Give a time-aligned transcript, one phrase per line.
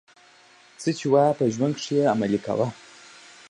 [0.81, 2.67] څه چي وايې په ژوند کښي ئې عملي کوه.